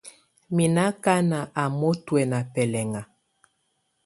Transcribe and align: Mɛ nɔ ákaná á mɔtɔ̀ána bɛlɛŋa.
Mɛ 0.55 0.63
nɔ 0.73 0.81
ákaná 0.91 1.39
á 1.61 1.63
mɔtɔ̀ána 1.79 2.37
bɛlɛŋa. 2.53 3.01